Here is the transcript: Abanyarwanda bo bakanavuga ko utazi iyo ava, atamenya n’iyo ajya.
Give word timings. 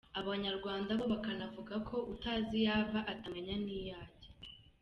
Abanyarwanda 0.21 0.89
bo 0.99 1.05
bakanavuga 1.13 1.75
ko 1.87 1.95
utazi 2.13 2.53
iyo 2.61 2.71
ava, 2.81 2.99
atamenya 3.13 3.55
n’iyo 3.63 3.93
ajya. 4.03 4.31